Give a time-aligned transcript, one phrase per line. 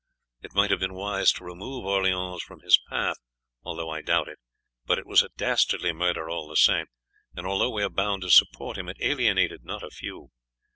[0.41, 3.17] It might have been wise to remove Orleans from his path,
[3.61, 4.39] although I doubt it,
[4.83, 6.87] but it was a dastardly murder all the same;
[7.35, 10.31] and although we are bound to support him, it alienated not a few.